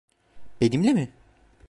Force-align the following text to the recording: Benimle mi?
Benimle 0.61 0.93
mi? 0.93 1.11